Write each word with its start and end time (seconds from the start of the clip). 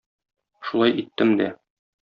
Шулай 0.69 0.97
иттем 1.05 1.39
дә. 1.43 1.53